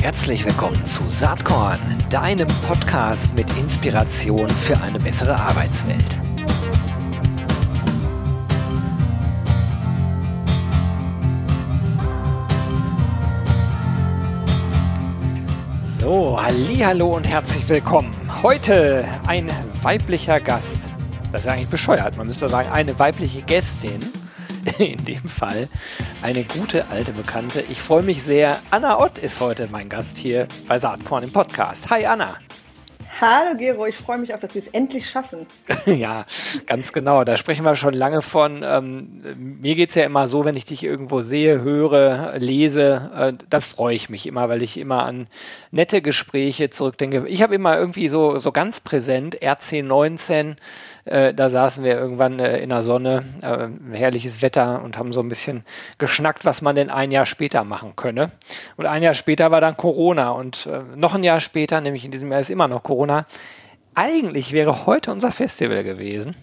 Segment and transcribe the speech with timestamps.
[0.00, 6.18] Herzlich willkommen zu Saatkorn, deinem Podcast mit Inspiration für eine bessere Arbeitswelt.
[15.86, 18.10] So, hallo und herzlich willkommen.
[18.42, 19.50] Heute ein
[19.82, 20.78] weiblicher Gast.
[21.30, 22.16] Das ist eigentlich bescheuert.
[22.16, 24.19] Man müsste sagen, eine weibliche Gästin.
[24.88, 25.68] In dem Fall
[26.22, 27.62] eine gute alte Bekannte.
[27.68, 28.60] Ich freue mich sehr.
[28.70, 31.90] Anna Ott ist heute mein Gast hier bei Saatkorn im Podcast.
[31.90, 32.38] Hi Anna.
[33.20, 35.46] Hallo Gero, ich freue mich auf, dass wir es endlich schaffen.
[35.84, 36.24] ja,
[36.64, 37.24] ganz genau.
[37.24, 38.62] Da sprechen wir schon lange von.
[38.64, 43.32] Ähm, mir geht es ja immer so, wenn ich dich irgendwo sehe, höre, lese, äh,
[43.50, 45.26] da freue ich mich immer, weil ich immer an
[45.70, 47.26] nette Gespräche zurückdenke.
[47.28, 50.56] Ich habe immer irgendwie so, so ganz präsent RC19
[51.04, 55.20] äh, da saßen wir irgendwann äh, in der Sonne, äh, herrliches Wetter und haben so
[55.20, 55.64] ein bisschen
[55.98, 58.32] geschnackt, was man denn ein Jahr später machen könne.
[58.76, 62.10] Und ein Jahr später war dann Corona und äh, noch ein Jahr später, nämlich in
[62.10, 63.26] diesem Jahr ist immer noch Corona.
[63.94, 66.36] Eigentlich wäre heute unser Festival gewesen.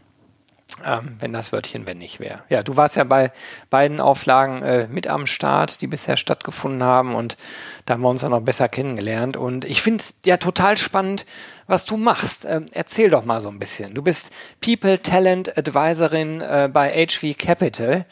[0.86, 2.44] Ähm, wenn das Wörtchen wenn nicht wäre.
[2.50, 3.32] Ja, du warst ja bei
[3.70, 7.38] beiden Auflagen äh, mit am Start, die bisher stattgefunden haben und
[7.86, 9.38] da haben wir uns dann noch besser kennengelernt.
[9.38, 11.26] Und ich finde ja total spannend,
[11.68, 12.46] was du machst.
[12.46, 13.94] Ähm, erzähl doch mal so ein bisschen.
[13.94, 14.30] Du bist
[14.60, 18.06] People Talent Advisorin äh, bei HV Capital.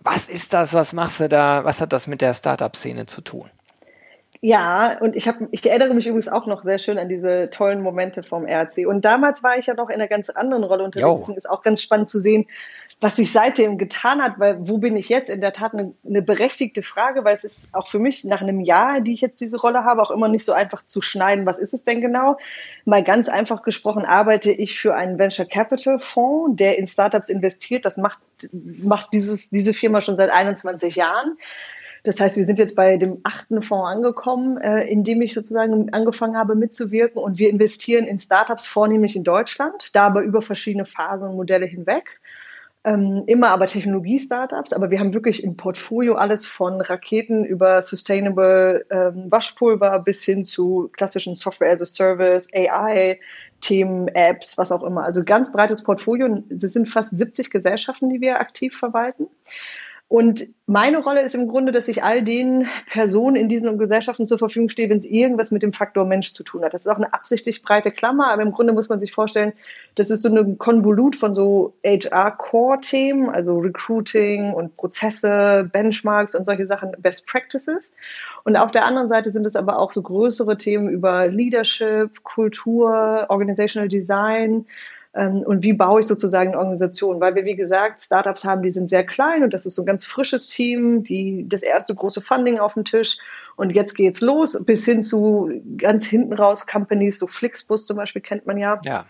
[0.00, 0.74] Was ist das?
[0.74, 1.64] Was machst du da?
[1.64, 3.50] Was hat das mit der Startup-Szene zu tun?
[4.42, 7.82] Ja, und ich, hab, ich erinnere mich übrigens auch noch sehr schön an diese tollen
[7.82, 8.86] Momente vom RC.
[8.86, 11.28] Und damals war ich ja noch in einer ganz anderen Rolle unterwegs.
[11.28, 12.46] Und ist auch ganz spannend zu sehen,
[13.00, 15.28] was sich seitdem getan hat, weil wo bin ich jetzt?
[15.28, 18.60] In der Tat eine, eine, berechtigte Frage, weil es ist auch für mich nach einem
[18.60, 21.44] Jahr, die ich jetzt diese Rolle habe, auch immer nicht so einfach zu schneiden.
[21.44, 22.38] Was ist es denn genau?
[22.86, 27.84] Mal ganz einfach gesprochen arbeite ich für einen Venture Capital Fonds, der in Startups investiert.
[27.84, 28.20] Das macht,
[28.52, 31.36] macht dieses, diese Firma schon seit 21 Jahren.
[32.02, 35.92] Das heißt, wir sind jetzt bei dem achten Fonds angekommen, äh, in dem ich sozusagen
[35.92, 37.22] angefangen habe mitzuwirken.
[37.22, 41.66] Und wir investieren in Startups vornehmlich in Deutschland, da aber über verschiedene Phasen und Modelle
[41.66, 42.20] hinweg.
[42.82, 48.86] Ähm, immer aber Technologie-Startups, aber wir haben wirklich im Portfolio alles von Raketen über Sustainable
[48.90, 53.20] ähm, Waschpulver bis hin zu klassischen Software as a Service, AI,
[53.60, 55.04] Themen, Apps, was auch immer.
[55.04, 56.42] Also ganz breites Portfolio.
[56.48, 59.26] Das sind fast 70 Gesellschaften, die wir aktiv verwalten.
[60.10, 64.40] Und meine Rolle ist im Grunde, dass ich all den Personen in diesen Gesellschaften zur
[64.40, 66.74] Verfügung stehe, wenn es irgendwas mit dem Faktor Mensch zu tun hat.
[66.74, 69.52] Das ist auch eine absichtlich breite Klammer, aber im Grunde muss man sich vorstellen,
[69.94, 76.66] das ist so ein Konvolut von so HR-Core-Themen, also Recruiting und Prozesse, Benchmarks und solche
[76.66, 77.92] Sachen, Best Practices.
[78.42, 83.26] Und auf der anderen Seite sind es aber auch so größere Themen über Leadership, Kultur,
[83.28, 84.66] Organizational Design,
[85.12, 87.20] und wie baue ich sozusagen eine Organisation?
[87.20, 89.86] Weil wir, wie gesagt, Startups haben, die sind sehr klein und das ist so ein
[89.86, 93.18] ganz frisches Team, die das erste große Funding auf dem Tisch
[93.56, 98.22] und jetzt geht's los bis hin zu ganz hinten raus Companies, so Flixbus zum Beispiel
[98.22, 98.80] kennt man ja.
[98.84, 99.06] Ja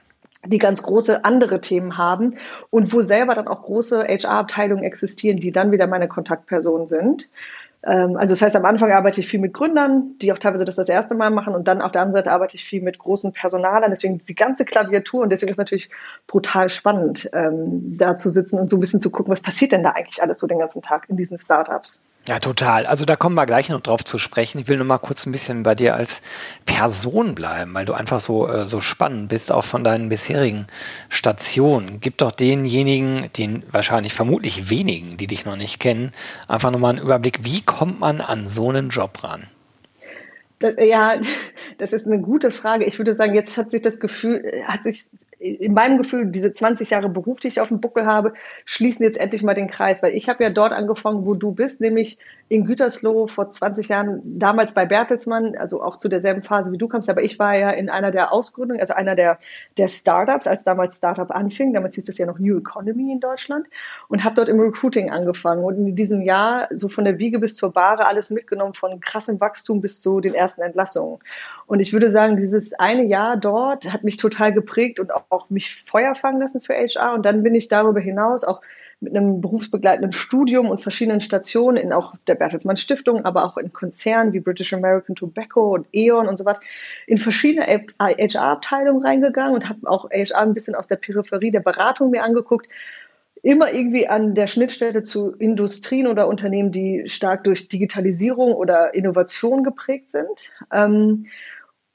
[0.47, 2.33] die ganz große andere Themen haben
[2.71, 7.29] und wo selber dann auch große HR-Abteilungen existieren, die dann wieder meine Kontaktpersonen sind.
[7.83, 10.77] Ähm, also das heißt, am Anfang arbeite ich viel mit Gründern, die auch teilweise das
[10.77, 13.33] das erste Mal machen und dann auf der anderen Seite arbeite ich viel mit großen
[13.33, 13.91] Personalern.
[13.91, 15.91] Deswegen die ganze Klaviatur und deswegen ist es natürlich
[16.27, 19.83] brutal spannend, ähm, da zu sitzen und so ein bisschen zu gucken, was passiert denn
[19.83, 22.03] da eigentlich alles so den ganzen Tag in diesen Startups.
[22.29, 22.87] Ja, total.
[22.87, 24.59] Also da kommen wir gleich noch drauf zu sprechen.
[24.59, 26.21] Ich will nur mal kurz ein bisschen bei dir als
[26.67, 30.67] Person bleiben, weil du einfach so, äh, so spannend bist, auch von deinen bisherigen
[31.09, 32.01] Stationen.
[32.01, 36.13] Gib doch denjenigen, den wahrscheinlich vermutlich wenigen, die dich noch nicht kennen,
[36.47, 39.47] einfach nochmal einen Überblick, wie kommt man an so einen Job ran?
[40.79, 41.15] Ja,
[41.81, 42.85] das ist eine gute Frage.
[42.85, 45.05] Ich würde sagen, jetzt hat sich das Gefühl, hat sich
[45.39, 48.35] in meinem Gefühl, diese 20 Jahre Beruf, die ich auf dem Buckel habe,
[48.67, 51.81] schließen jetzt endlich mal den Kreis, weil ich habe ja dort angefangen, wo du bist,
[51.81, 52.19] nämlich
[52.51, 56.89] in Gütersloh vor 20 Jahren, damals bei Bertelsmann, also auch zu derselben Phase wie du
[56.89, 59.39] kamst, aber ich war ja in einer der Ausgründungen, also einer der,
[59.79, 63.69] der Startups, als damals Startup anfing, damals hieß es ja noch New Economy in Deutschland
[64.09, 67.55] und habe dort im Recruiting angefangen und in diesem Jahr so von der Wiege bis
[67.55, 71.21] zur Bahre alles mitgenommen, von krassem Wachstum bis zu den ersten Entlassungen.
[71.69, 75.51] Und ich würde sagen, dieses eine Jahr dort hat mich total geprägt und auch, auch
[75.51, 77.15] mich Feuer fangen lassen für HR.
[77.15, 78.61] Und dann bin ich darüber hinaus auch
[79.01, 83.73] mit einem berufsbegleitenden Studium und verschiedenen Stationen in auch der Bertelsmann Stiftung, aber auch in
[83.73, 86.61] Konzernen wie British American Tobacco und E.ON und sowas,
[87.07, 87.67] in verschiedene
[87.99, 92.69] HR-Abteilungen reingegangen und habe auch HR ein bisschen aus der Peripherie der Beratung mir angeguckt.
[93.43, 99.65] Immer irgendwie an der Schnittstelle zu Industrien oder Unternehmen, die stark durch Digitalisierung oder Innovation
[99.65, 100.53] geprägt sind.
[100.71, 101.27] Ähm,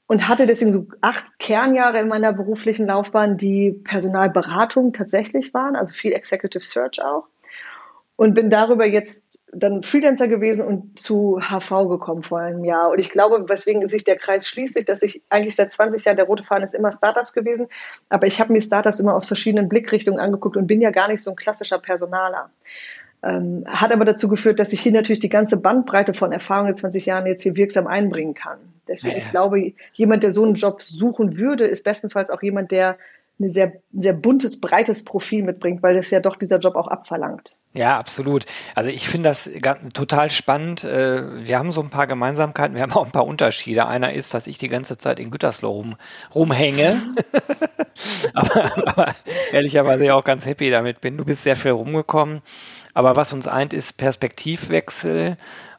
[0.06, 5.94] und hatte deswegen so acht Kernjahre in meiner beruflichen Laufbahn, die Personalberatung tatsächlich waren, also
[5.94, 7.26] viel Executive Search auch.
[8.18, 12.90] Und bin darüber jetzt dann Freelancer gewesen und zu HV gekommen vor einem Jahr.
[12.90, 16.24] Und ich glaube, weswegen sich der Kreis schließt, dass ich eigentlich seit 20 Jahren, der
[16.24, 17.66] rote Faden ist immer Startups gewesen,
[18.08, 21.22] aber ich habe mir Startups immer aus verschiedenen Blickrichtungen angeguckt und bin ja gar nicht
[21.22, 22.50] so ein klassischer Personaler.
[23.22, 26.76] Ähm, hat aber dazu geführt, dass ich hier natürlich die ganze Bandbreite von Erfahrungen in
[26.76, 28.58] 20 Jahren jetzt hier wirksam einbringen kann.
[28.88, 29.18] Deswegen, ja.
[29.18, 32.98] ich glaube, jemand, der so einen Job suchen würde, ist bestenfalls auch jemand, der
[33.38, 37.54] ein sehr, sehr buntes, breites Profil mitbringt, weil das ja doch dieser Job auch abverlangt.
[37.74, 38.46] Ja, absolut.
[38.74, 39.50] Also ich finde das
[39.92, 40.82] total spannend.
[40.82, 43.86] Äh, wir haben so ein paar Gemeinsamkeiten, wir haben auch ein paar Unterschiede.
[43.86, 45.96] Einer ist, dass ich die ganze Zeit in Gütersloh rum,
[46.34, 47.02] rumhänge,
[48.34, 49.14] aber, aber
[49.52, 51.18] ehrlicherweise auch ganz happy damit bin.
[51.18, 52.40] Du bist sehr viel rumgekommen.
[52.96, 55.36] Aber was uns eint, ist Perspektivwechsel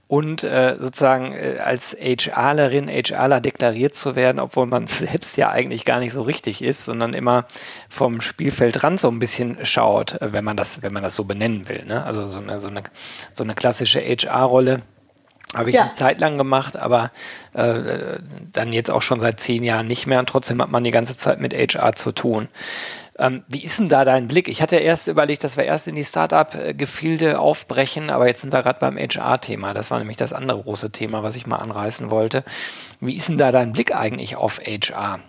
[0.07, 5.83] und äh, sozusagen äh, als HRlerin, HRler deklariert zu werden, obwohl man selbst ja eigentlich
[5.83, 7.45] gar nicht so richtig ist, sondern immer
[7.89, 11.67] vom Spielfeldrand so ein bisschen schaut, äh, wenn man das, wenn man das so benennen
[11.67, 11.85] will.
[11.85, 12.05] Ne?
[12.05, 12.83] Also so eine, so eine,
[13.33, 14.83] so eine klassische HR-Rolle.
[15.55, 15.85] Habe ich ja.
[15.85, 17.09] eine Zeit lang gemacht, aber
[17.53, 18.19] äh,
[18.51, 21.15] dann jetzt auch schon seit zehn Jahren nicht mehr und trotzdem hat man die ganze
[21.15, 22.47] Zeit mit HR zu tun.
[23.19, 24.47] Ähm, wie ist denn da dein Blick?
[24.47, 28.61] Ich hatte erst überlegt, dass wir erst in die Startup-Gefilde aufbrechen, aber jetzt sind wir
[28.61, 29.73] gerade beim HR-Thema.
[29.73, 32.43] Das war nämlich das andere große Thema, was ich mal anreißen wollte.
[32.99, 35.19] Wie ist denn da dein Blick eigentlich auf HR?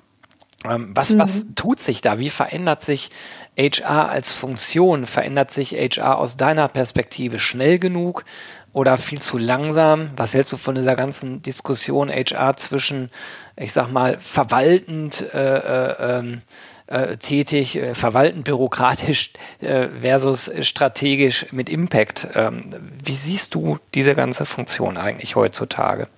[0.64, 1.18] Ähm, was, mhm.
[1.20, 2.18] was tut sich da?
[2.18, 3.10] Wie verändert sich
[3.56, 5.06] HR als Funktion?
[5.06, 8.24] Verändert sich HR aus deiner Perspektive schnell genug
[8.72, 10.10] oder viel zu langsam?
[10.16, 13.10] Was hältst du von dieser ganzen Diskussion HR zwischen,
[13.56, 16.38] ich sag mal, verwaltend, äh, äh, ähm,
[16.88, 22.28] äh, tätig, äh, verwaltend, bürokratisch äh, versus strategisch mit Impact.
[22.34, 22.70] Ähm,
[23.04, 26.08] wie siehst du diese ganze Funktion eigentlich heutzutage?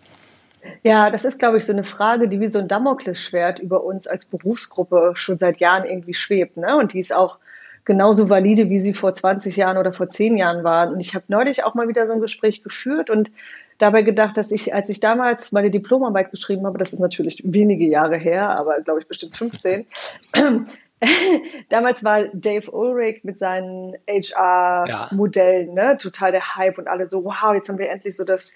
[0.83, 4.07] Ja, das ist, glaube ich, so eine Frage, die wie so ein Damoklesschwert über uns
[4.07, 6.57] als Berufsgruppe schon seit Jahren irgendwie schwebt.
[6.57, 6.77] Ne?
[6.77, 7.39] Und die ist auch
[7.85, 10.93] genauso valide, wie sie vor 20 Jahren oder vor 10 Jahren waren.
[10.93, 13.31] Und ich habe neulich auch mal wieder so ein Gespräch geführt und
[13.81, 17.87] dabei gedacht, dass ich, als ich damals meine Diplomarbeit geschrieben habe, das ist natürlich wenige
[17.87, 19.87] Jahre her, aber glaube ich bestimmt 15,
[21.71, 27.55] damals war Dave Ulrich mit seinen HR-Modellen ne, total der Hype und alle so, wow,
[27.55, 28.55] jetzt haben wir endlich so das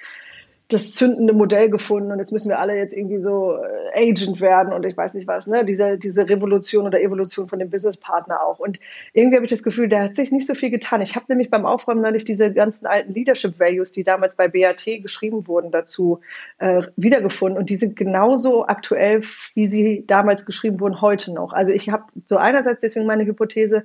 [0.69, 4.73] das zündende Modell gefunden und jetzt müssen wir alle jetzt irgendwie so äh, Agent werden
[4.73, 5.65] und ich weiß nicht was, ne?
[5.65, 8.61] Diese, diese Revolution oder Evolution von dem Businesspartner auch.
[8.61, 8.81] Und
[9.13, 11.03] irgendwie habe ich das Gefühl, da hat sich nicht so viel getan.
[11.03, 14.85] Ich habe nämlich beim Aufräumen neulich diese ganzen alten Leadership Values, die damals bei BAT
[15.03, 16.21] geschrieben wurden, dazu
[16.59, 19.23] äh, wiedergefunden und die sind genauso aktuell,
[19.53, 21.53] wie sie damals geschrieben wurden, heute noch.
[21.53, 23.83] Also ich habe so einerseits deswegen meine Hypothese,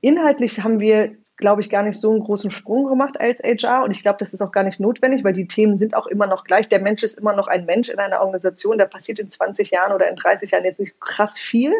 [0.00, 3.84] Inhaltlich haben wir glaube ich, gar nicht so einen großen Sprung gemacht als HR.
[3.84, 6.26] Und ich glaube, das ist auch gar nicht notwendig, weil die Themen sind auch immer
[6.26, 6.68] noch gleich.
[6.68, 8.78] Der Mensch ist immer noch ein Mensch in einer Organisation.
[8.78, 11.72] Da passiert in 20 Jahren oder in 30 Jahren jetzt nicht krass viel.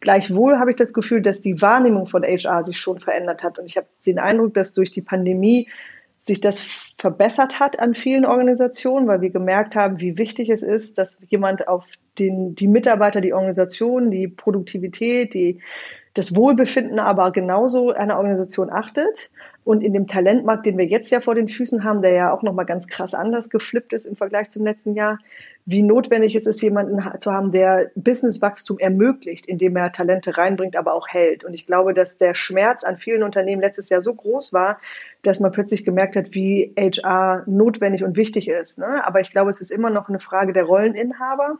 [0.00, 3.58] Gleichwohl habe ich das Gefühl, dass die Wahrnehmung von HR sich schon verändert hat.
[3.58, 5.68] Und ich habe den Eindruck, dass durch die Pandemie
[6.22, 6.66] sich das
[6.96, 11.68] verbessert hat an vielen Organisationen, weil wir gemerkt haben, wie wichtig es ist, dass jemand
[11.68, 11.84] auf
[12.18, 15.60] den, die Mitarbeiter, die Organisation, die Produktivität, die
[16.14, 19.30] das Wohlbefinden aber genauso einer Organisation achtet.
[19.64, 22.42] Und in dem Talentmarkt, den wir jetzt ja vor den Füßen haben, der ja auch
[22.42, 25.18] nochmal ganz krass anders geflippt ist im Vergleich zum letzten Jahr,
[25.66, 30.92] wie notwendig ist es, jemanden zu haben, der Businesswachstum ermöglicht, indem er Talente reinbringt, aber
[30.92, 31.42] auch hält.
[31.42, 34.78] Und ich glaube, dass der Schmerz an vielen Unternehmen letztes Jahr so groß war,
[35.22, 38.78] dass man plötzlich gemerkt hat, wie HR notwendig und wichtig ist.
[38.78, 39.04] Ne?
[39.06, 41.58] Aber ich glaube, es ist immer noch eine Frage der Rolleninhaber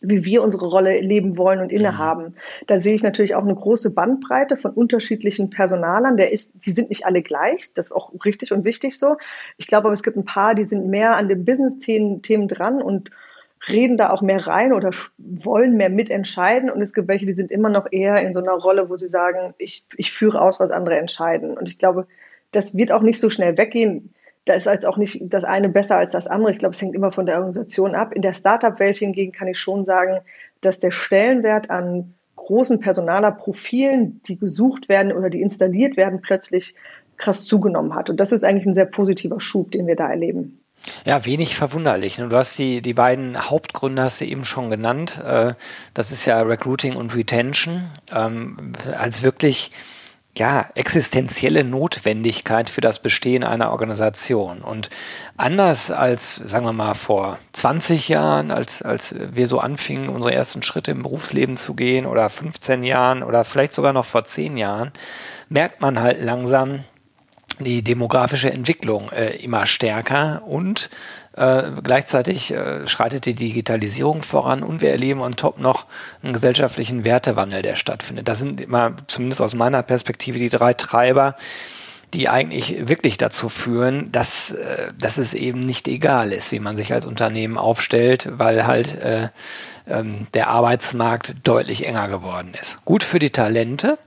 [0.00, 2.24] wie wir unsere Rolle leben wollen und innehaben.
[2.24, 2.34] Mhm.
[2.66, 6.16] Da sehe ich natürlich auch eine große Bandbreite von unterschiedlichen Personalern.
[6.16, 7.70] Der ist, die sind nicht alle gleich.
[7.74, 9.16] Das ist auch richtig und wichtig so.
[9.58, 12.82] Ich glaube aber, es gibt ein paar, die sind mehr an den Business-Themen Themen dran
[12.82, 13.10] und
[13.68, 16.70] reden da auch mehr rein oder wollen mehr mitentscheiden.
[16.70, 19.08] Und es gibt welche, die sind immer noch eher in so einer Rolle, wo sie
[19.08, 21.58] sagen, ich, ich führe aus, was andere entscheiden.
[21.58, 22.06] Und ich glaube,
[22.52, 25.96] das wird auch nicht so schnell weggehen da ist als auch nicht das eine besser
[25.96, 26.52] als das andere.
[26.52, 28.12] Ich glaube, es hängt immer von der Organisation ab.
[28.12, 30.20] In der Startup-Welt hingegen kann ich schon sagen,
[30.60, 36.74] dass der Stellenwert an großen Personalerprofilen, die gesucht werden oder die installiert werden, plötzlich
[37.16, 38.08] krass zugenommen hat.
[38.08, 40.58] Und das ist eigentlich ein sehr positiver Schub, den wir da erleben.
[41.04, 42.16] Ja, wenig verwunderlich.
[42.16, 45.20] Du hast die, die beiden Hauptgründe hast du eben schon genannt.
[45.24, 45.52] Äh,
[45.92, 47.90] das ist ja Recruiting und Retention.
[48.10, 49.70] Ähm, als wirklich
[50.40, 54.62] ja, existenzielle Notwendigkeit für das Bestehen einer Organisation.
[54.62, 54.88] Und
[55.36, 60.62] anders als, sagen wir mal, vor 20 Jahren, als, als wir so anfingen, unsere ersten
[60.62, 64.92] Schritte im Berufsleben zu gehen oder 15 Jahren oder vielleicht sogar noch vor 10 Jahren,
[65.50, 66.84] merkt man halt langsam
[67.58, 70.88] die demografische Entwicklung äh, immer stärker und
[71.36, 75.86] äh, gleichzeitig äh, schreitet die Digitalisierung voran und wir erleben on top noch
[76.22, 78.28] einen gesellschaftlichen Wertewandel, der stattfindet.
[78.28, 81.36] Das sind immer, zumindest aus meiner Perspektive, die drei Treiber,
[82.12, 86.76] die eigentlich wirklich dazu führen, dass, äh, dass es eben nicht egal ist, wie man
[86.76, 89.28] sich als Unternehmen aufstellt, weil halt äh,
[89.88, 92.84] ähm, der Arbeitsmarkt deutlich enger geworden ist.
[92.84, 93.98] Gut für die Talente,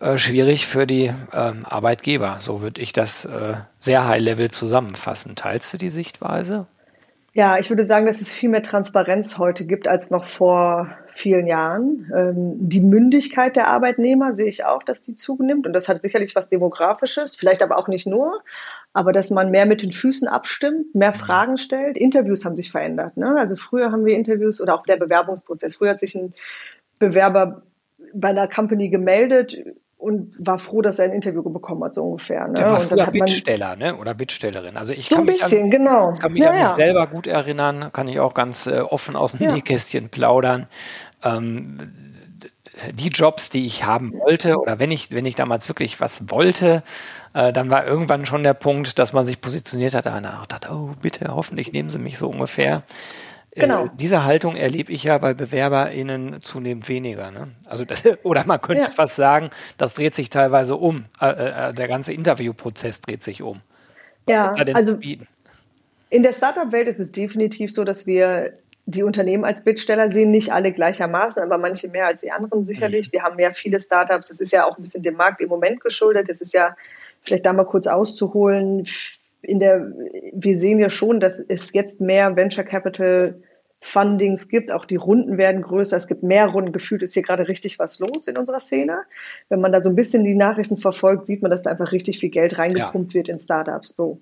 [0.00, 2.36] äh, schwierig für die ähm, Arbeitgeber.
[2.40, 5.34] So würde ich das äh, sehr high-level zusammenfassen.
[5.34, 6.66] Teilst du die Sichtweise?
[7.34, 11.46] Ja, ich würde sagen, dass es viel mehr Transparenz heute gibt als noch vor vielen
[11.46, 12.10] Jahren.
[12.14, 15.66] Ähm, die Mündigkeit der Arbeitnehmer sehe ich auch, dass die zugenimmt.
[15.66, 18.40] Und das hat sicherlich was Demografisches, vielleicht aber auch nicht nur.
[18.92, 21.16] Aber dass man mehr mit den Füßen abstimmt, mehr mhm.
[21.16, 21.96] Fragen stellt.
[21.96, 23.16] Interviews haben sich verändert.
[23.16, 23.36] Ne?
[23.38, 25.76] Also früher haben wir Interviews oder auch der Bewerbungsprozess.
[25.76, 26.34] Früher hat sich ein
[26.98, 27.62] Bewerber
[28.14, 29.56] bei einer Company gemeldet
[29.98, 32.46] und war froh, dass er ein Interview bekommen hat, so ungefähr.
[32.46, 32.54] Ne?
[32.54, 33.96] Der war früher Bittsteller, ne?
[33.96, 34.76] Oder Bittstellerin.
[34.76, 36.14] Also ich so kann ein bisschen, mich an, genau.
[36.14, 36.68] kann mich ja, an mich ja.
[36.68, 39.52] selber gut erinnern, kann ich auch ganz äh, offen aus dem Ja.
[39.52, 40.68] Nähkästchen plaudern.
[41.24, 41.78] Ähm,
[42.92, 46.84] die Jobs, die ich haben wollte, oder wenn ich, wenn ich damals wirklich was wollte,
[47.34, 50.90] äh, dann war irgendwann schon der Punkt, dass man sich positioniert hat, danach dachte, oh
[51.02, 52.84] bitte, hoffentlich nehmen Sie mich so ungefähr.
[53.58, 53.86] Genau.
[53.86, 57.30] Äh, diese Haltung erlebe ich ja bei BewerberInnen zunehmend weniger.
[57.30, 57.48] Ne?
[57.66, 58.90] Also das, oder man könnte Ja.
[58.90, 61.06] fast sagen, das dreht sich teilweise um.
[61.20, 61.28] Äh,
[61.70, 63.60] äh, der ganze Interviewprozess dreht sich um.
[64.28, 64.98] Ja, also?
[66.10, 68.52] In der Startup-Welt ist es definitiv so, dass wir
[68.86, 73.12] die Unternehmen als Bittsteller sehen, nicht alle gleichermaßen, aber manche mehr als die anderen sicherlich.
[73.12, 74.30] Wir haben ja viele Startups.
[74.30, 76.30] Es ist ja auch ein bisschen dem Markt im Moment geschuldet.
[76.30, 76.74] Es ist ja
[77.22, 78.86] vielleicht da mal kurz auszuholen.
[79.42, 79.92] In der,
[80.32, 83.34] wir sehen ja schon, dass es jetzt mehr Venture Capital
[83.80, 87.48] Fundings gibt, auch die Runden werden größer, es gibt mehr Runden, gefühlt ist hier gerade
[87.48, 89.02] richtig was los in unserer Szene.
[89.48, 92.18] Wenn man da so ein bisschen die Nachrichten verfolgt, sieht man, dass da einfach richtig
[92.18, 93.94] viel Geld reingepumpt wird in Startups.
[93.94, 94.20] So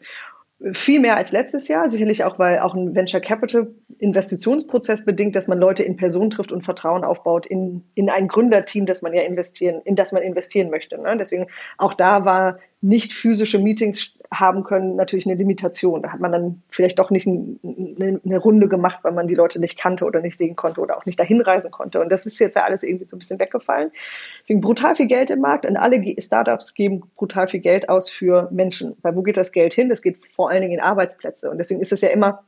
[0.73, 5.49] viel mehr als letztes Jahr, sicherlich auch, weil auch ein Venture Capital Investitionsprozess bedingt, dass
[5.49, 9.23] man Leute in Person trifft und Vertrauen aufbaut in, in ein Gründerteam, das man ja
[9.23, 11.01] investieren, in das man investieren möchte.
[11.01, 11.17] Ne?
[11.19, 16.03] Deswegen auch da war nicht physische Meetings haben können natürlich eine Limitation.
[16.03, 19.35] Da hat man dann vielleicht doch nicht ein, eine, eine Runde gemacht, weil man die
[19.35, 22.01] Leute nicht kannte oder nicht sehen konnte oder auch nicht dahin reisen konnte.
[22.01, 23.91] Und das ist jetzt ja alles irgendwie so ein bisschen weggefallen.
[24.43, 28.49] Deswegen brutal viel Geld im Markt und alle Startups geben brutal viel Geld aus für
[28.53, 28.97] Menschen.
[29.03, 29.89] Weil wo geht das Geld hin?
[29.89, 31.51] Das geht vor allen Dingen in Arbeitsplätze.
[31.51, 32.45] Und deswegen ist es ja immer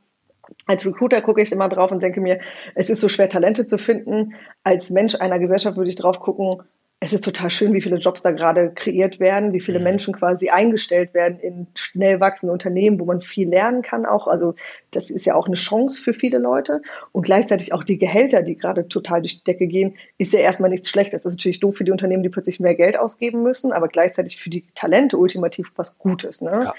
[0.65, 2.39] als Recruiter gucke ich immer drauf und denke mir,
[2.73, 4.33] es ist so schwer, Talente zu finden.
[4.63, 6.63] Als Mensch einer Gesellschaft würde ich drauf gucken,
[7.01, 9.85] es ist total schön, wie viele Jobs da gerade kreiert werden, wie viele Mhm.
[9.85, 14.27] Menschen quasi eingestellt werden in schnell wachsende Unternehmen, wo man viel lernen kann auch.
[14.27, 14.55] Also
[14.91, 16.81] das ist ja auch eine Chance für viele Leute.
[17.13, 20.69] Und gleichzeitig auch die Gehälter, die gerade total durch die Decke gehen, ist ja erstmal
[20.69, 21.23] nichts Schlechtes.
[21.23, 24.35] Das ist natürlich doof für die Unternehmen, die plötzlich mehr Geld ausgeben müssen, aber gleichzeitig
[24.35, 26.41] für die Talente ultimativ was Gutes.
[26.41, 26.63] Ne?
[26.65, 26.73] Ja.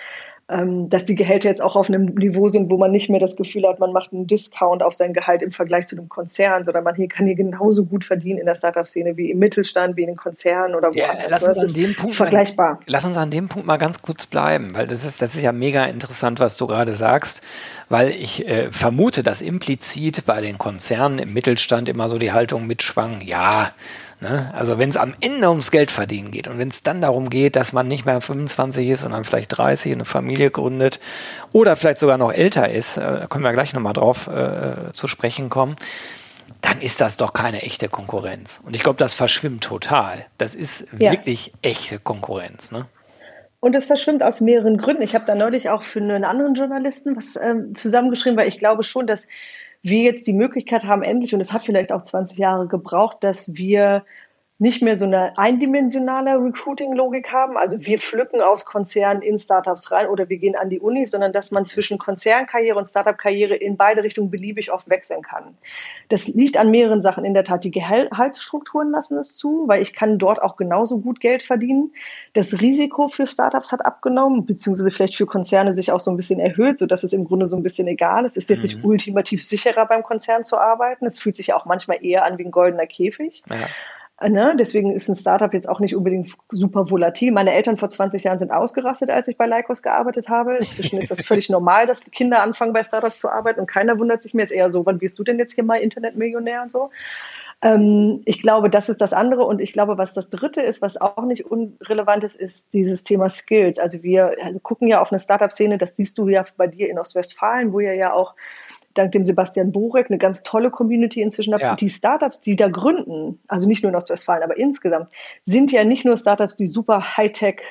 [0.51, 3.37] Ähm, dass die Gehälter jetzt auch auf einem Niveau sind, wo man nicht mehr das
[3.37, 6.83] Gefühl hat, man macht einen Discount auf sein Gehalt im Vergleich zu einem Konzern, sondern
[6.85, 10.09] man hier kann hier genauso gut verdienen in der Startup-Szene wie im Mittelstand, wie in
[10.09, 11.31] den Konzernen oder Ja, woanders.
[11.31, 12.75] lass Das uns an dem Punkt vergleichbar.
[12.75, 15.43] Mal, lass uns an dem Punkt mal ganz kurz bleiben, weil das ist, das ist
[15.43, 17.43] ja mega interessant, was du gerade sagst,
[17.89, 22.67] weil ich äh, vermute, dass implizit bei den Konzernen im Mittelstand immer so die Haltung
[22.67, 23.71] mitschwang, ja,
[24.21, 27.31] ne, also wenn es am Ende ums Geld verdienen geht und wenn es dann darum
[27.31, 31.01] geht, dass man nicht mehr 25 ist, sondern vielleicht 30 und eine Familie gründet
[31.53, 35.09] oder vielleicht sogar noch älter ist, äh, da können wir gleich nochmal drauf äh, zu
[35.09, 35.77] sprechen kommen,
[36.61, 38.61] dann ist das doch keine echte Konkurrenz.
[38.65, 40.27] Und ich glaube, das verschwimmt total.
[40.39, 41.13] Das ist Ja.
[41.13, 42.71] wirklich echte Konkurrenz.
[42.73, 42.87] Ne?
[43.61, 45.03] Und es verschwimmt aus mehreren Gründen.
[45.03, 48.85] Ich habe da neulich auch für einen anderen Journalisten was ähm, zusammengeschrieben, weil ich glaube
[48.85, 49.29] schon, dass
[49.83, 53.57] wir jetzt die Möglichkeit haben, endlich, und es hat vielleicht auch 20 Jahre gebraucht, dass
[53.57, 54.05] wir
[54.61, 57.57] nicht mehr so eine eindimensionale Recruiting-Logik haben.
[57.57, 61.33] Also wir pflücken aus Konzernen in Startups rein oder wir gehen an die Uni, sondern
[61.33, 65.57] dass man zwischen Konzernkarriere und Startup-Karriere in beide Richtungen beliebig oft wechseln kann.
[66.11, 67.25] Das liegt an mehreren Sachen.
[67.25, 71.21] In der Tat, die Gehaltsstrukturen lassen es zu, weil ich kann dort auch genauso gut
[71.21, 71.95] Geld verdienen.
[72.35, 76.39] Das Risiko für Startups hat abgenommen, beziehungsweise vielleicht für Konzerne sich auch so ein bisschen
[76.39, 78.37] erhöht, sodass es im Grunde so ein bisschen egal ist.
[78.37, 81.07] Es ist jetzt nicht ultimativ sicherer beim Konzern zu arbeiten.
[81.07, 83.43] Es fühlt sich auch manchmal eher an wie ein goldener Käfig.
[83.49, 83.67] Ja.
[84.29, 84.55] Ne?
[84.59, 87.33] Deswegen ist ein Startup jetzt auch nicht unbedingt super volatil.
[87.33, 90.57] Meine Eltern vor 20 Jahren sind ausgerastet, als ich bei Lycos gearbeitet habe.
[90.57, 94.23] Inzwischen ist das völlig normal, dass Kinder anfangen, bei Startups zu arbeiten und keiner wundert
[94.23, 94.45] sich mehr.
[94.45, 96.91] Jetzt eher so, wann wirst du denn jetzt hier mal Internetmillionär und so?
[97.63, 99.45] Ähm, ich glaube, das ist das andere.
[99.45, 103.29] Und ich glaube, was das dritte ist, was auch nicht unrelevant ist, ist dieses Thema
[103.29, 103.79] Skills.
[103.79, 107.73] Also wir gucken ja auf eine Startup-Szene, das siehst du ja bei dir in Ostwestfalen,
[107.73, 108.35] wo ihr ja auch
[108.95, 111.63] dank dem Sebastian Borek eine ganz tolle Community inzwischen habt.
[111.63, 111.77] Ja.
[111.77, 115.11] Die Startups, die da gründen, also nicht nur in Ostwestfalen, aber insgesamt,
[115.47, 117.63] sind ja nicht nur Startups, die super Hightech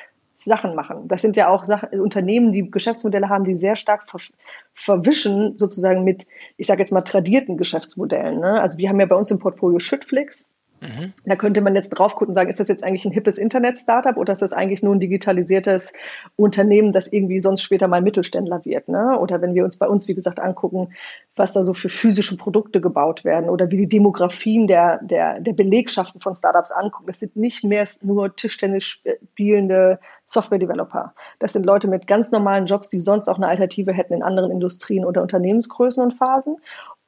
[0.44, 1.08] Sachen machen.
[1.08, 4.20] Das sind ja auch Sachen, Unternehmen, die Geschäftsmodelle haben, die sehr stark ver
[4.74, 8.40] verwischen, sozusagen mit, ich sage jetzt mal, tradierten Geschäftsmodellen.
[8.40, 8.60] Ne?
[8.60, 10.48] Also wir haben ja bei uns im Portfolio Schüttflix,
[10.80, 11.12] Mhm.
[11.24, 14.16] Da könnte man jetzt drauf gucken und sagen, ist das jetzt eigentlich ein hippes Internet-Startup
[14.16, 15.92] oder ist das eigentlich nur ein digitalisiertes
[16.36, 18.88] Unternehmen, das irgendwie sonst später mal Mittelständler wird?
[18.88, 19.18] Ne?
[19.18, 20.88] Oder wenn wir uns bei uns, wie gesagt, angucken,
[21.36, 25.52] was da so für physische Produkte gebaut werden oder wie die Demografien der, der, der
[25.52, 27.10] Belegschaften von Startups angucken.
[27.10, 31.14] Es sind nicht mehr nur Tischtennis spielende Software-Developer.
[31.38, 34.50] Das sind Leute mit ganz normalen Jobs, die sonst auch eine Alternative hätten in anderen
[34.50, 36.56] Industrien oder Unternehmensgrößen und Phasen.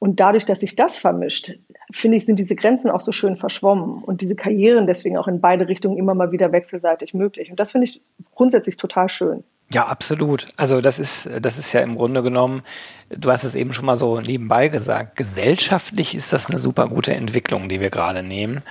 [0.03, 1.53] Und dadurch, dass sich das vermischt,
[1.89, 5.39] finde ich, sind diese Grenzen auch so schön verschwommen und diese Karrieren deswegen auch in
[5.39, 7.49] beide Richtungen immer mal wieder wechselseitig möglich.
[7.51, 8.01] Und das finde ich
[8.35, 9.45] grundsätzlich total schön.
[9.71, 10.47] Ja, absolut.
[10.57, 12.63] Also das ist, das ist ja im Grunde genommen,
[13.11, 17.13] du hast es eben schon mal so nebenbei gesagt, gesellschaftlich ist das eine super gute
[17.13, 18.61] Entwicklung, die wir gerade nehmen.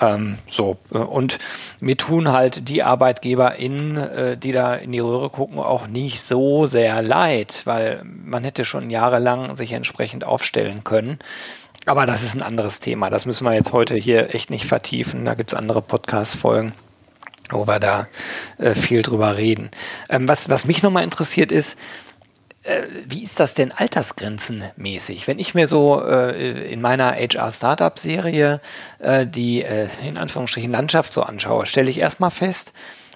[0.00, 1.38] Ähm, so, und
[1.80, 6.66] mir tun halt die ArbeitgeberInnen, äh, die da in die Röhre gucken, auch nicht so
[6.66, 11.18] sehr leid, weil man hätte schon jahrelang sich entsprechend aufstellen können.
[11.86, 13.10] Aber das ist ein anderes Thema.
[13.10, 15.24] Das müssen wir jetzt heute hier echt nicht vertiefen.
[15.24, 16.72] Da gibt's andere Podcast-Folgen
[17.50, 18.08] wo wir da
[18.58, 19.70] äh, viel drüber reden.
[20.08, 22.05] Ähm, was, was mich nochmal interessiert ist, äh,
[23.06, 25.28] wie ist das denn altersgrenzenmäßig?
[25.28, 28.60] Wenn ich mir so äh, in meiner HR-Startup-Serie
[28.98, 32.72] äh, die äh, in Anführungsstrichen Landschaft so anschaue, stelle ich erstmal fest,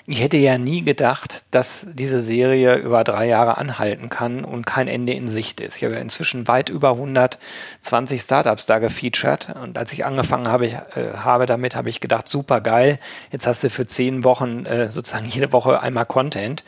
[0.07, 4.89] ich hätte ja nie gedacht, dass diese Serie über drei Jahre anhalten kann und kein
[4.89, 5.77] Ende in Sicht ist.
[5.77, 10.67] Ich habe ja inzwischen weit über 120 Startups da gefeatured und als ich angefangen habe,
[10.67, 12.99] ich, äh, habe damit, habe ich gedacht, super geil,
[13.31, 16.65] jetzt hast du für zehn Wochen äh, sozusagen jede Woche einmal Content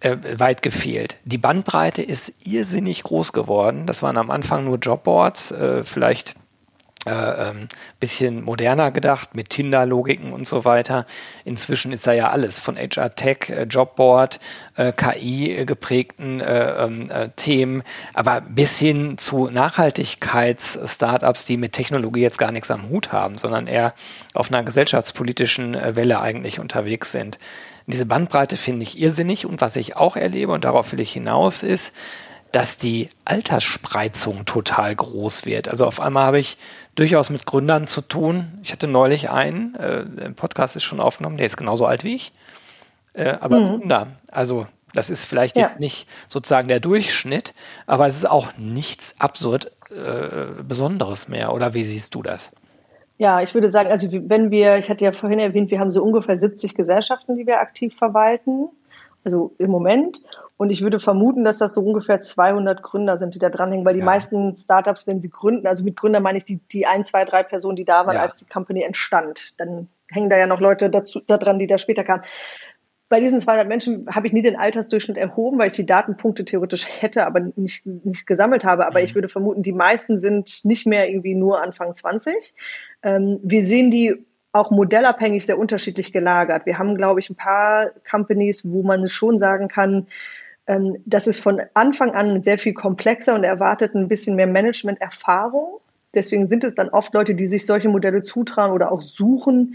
[0.00, 1.16] äh, weit gefehlt.
[1.24, 3.86] Die Bandbreite ist irrsinnig groß geworden.
[3.86, 6.34] Das waren am Anfang nur Jobboards, äh, vielleicht
[7.06, 7.68] äh, ähm,
[8.00, 11.04] bisschen moderner gedacht mit Tinder-Logiken und so weiter.
[11.44, 14.40] Inzwischen ist da ja alles von HR Tech, äh, Jobboard,
[14.76, 17.82] äh, KI geprägten äh, ähm, äh, Themen,
[18.14, 23.66] aber bis hin zu Nachhaltigkeits-Startups, die mit Technologie jetzt gar nichts am Hut haben, sondern
[23.66, 23.92] eher
[24.32, 27.38] auf einer gesellschaftspolitischen äh, Welle eigentlich unterwegs sind.
[27.86, 31.62] Diese Bandbreite finde ich irrsinnig und was ich auch erlebe und darauf will ich hinaus
[31.62, 31.94] ist,
[32.50, 35.68] dass die Altersspreizung total groß wird.
[35.68, 36.56] Also auf einmal habe ich
[36.94, 38.58] durchaus mit Gründern zu tun.
[38.62, 42.14] Ich hatte neulich einen, äh, der Podcast ist schon aufgenommen, der ist genauso alt wie
[42.14, 42.32] ich,
[43.12, 43.64] äh, aber mhm.
[43.64, 44.06] Gründer.
[44.30, 45.66] Also das ist vielleicht ja.
[45.66, 47.54] jetzt nicht sozusagen der Durchschnitt,
[47.86, 51.52] aber es ist auch nichts absurd äh, Besonderes mehr.
[51.52, 52.52] Oder wie siehst du das?
[53.16, 56.02] Ja, ich würde sagen, also wenn wir, ich hatte ja vorhin erwähnt, wir haben so
[56.02, 58.68] ungefähr 70 Gesellschaften, die wir aktiv verwalten,
[59.24, 60.22] also im Moment.
[60.56, 63.94] Und ich würde vermuten, dass das so ungefähr 200 Gründer sind, die da dranhängen, weil
[63.94, 64.06] die ja.
[64.06, 67.42] meisten Startups, wenn sie gründen, also mit Gründer meine ich die, die ein, zwei, drei
[67.42, 68.22] Personen, die da waren, ja.
[68.22, 69.52] als die Company entstand.
[69.58, 72.22] Dann hängen da ja noch Leute dazu, da dran, die da später kamen.
[73.08, 76.86] Bei diesen 200 Menschen habe ich nie den Altersdurchschnitt erhoben, weil ich die Datenpunkte theoretisch
[77.00, 78.86] hätte, aber nicht, nicht gesammelt habe.
[78.86, 79.04] Aber mhm.
[79.04, 82.34] ich würde vermuten, die meisten sind nicht mehr irgendwie nur Anfang 20.
[83.02, 86.64] Ähm, wir sehen die auch modellabhängig sehr unterschiedlich gelagert.
[86.64, 90.06] Wir haben, glaube ich, ein paar Companies, wo man schon sagen kann,
[90.66, 95.80] ähm, das ist von Anfang an sehr viel komplexer und erwartet ein bisschen mehr Management-Erfahrung.
[96.14, 99.74] Deswegen sind es dann oft Leute, die sich solche Modelle zutrauen oder auch suchen,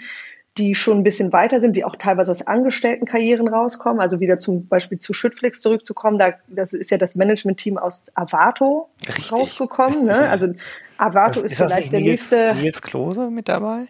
[0.59, 4.01] die schon ein bisschen weiter sind, die auch teilweise aus Angestelltenkarrieren rauskommen.
[4.01, 6.19] Also wieder zum Beispiel zu Schüttflix zurückzukommen.
[6.19, 9.31] Da, das ist ja das Management-Team aus Avato Richtig.
[9.31, 10.05] rausgekommen.
[10.05, 10.19] Ne?
[10.29, 10.53] Also
[10.97, 12.55] Avato ist, ist vielleicht der Nils, nächste.
[12.55, 13.87] Nils Klose mit dabei?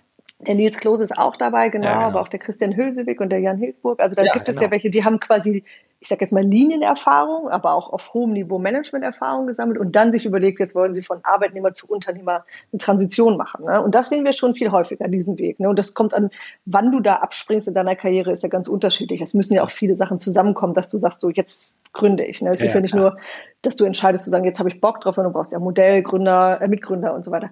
[0.48, 2.06] Der Nils Klose ist auch dabei, genau, ja, genau.
[2.08, 4.00] aber auch der Christian Hülsewig und der Jan Hildburg.
[4.00, 4.56] Also da ja, gibt genau.
[4.56, 5.64] es ja welche, die haben quasi
[6.02, 10.26] ich sage jetzt mal Linienerfahrung, aber auch auf hohem Niveau Managementerfahrung gesammelt und dann sich
[10.26, 13.66] überlegt, jetzt wollen sie von Arbeitnehmer zu Unternehmer eine Transition machen.
[13.66, 13.82] Ne?
[13.82, 15.60] Und das sehen wir schon viel häufiger, diesen Weg.
[15.60, 15.68] Ne?
[15.68, 16.30] Und das kommt an,
[16.66, 19.20] wann du da abspringst in deiner Karriere, ist ja ganz unterschiedlich.
[19.20, 22.42] Es müssen ja auch viele Sachen zusammenkommen, dass du sagst, so jetzt gründe ich.
[22.42, 22.52] Ne?
[22.52, 23.12] Es ja, ist ja nicht klar.
[23.12, 23.18] nur,
[23.62, 26.62] dass du entscheidest zu sagen, jetzt habe ich Bock drauf, sondern du brauchst ja Modellgründer,
[26.62, 27.50] äh, Mitgründer und so weiter.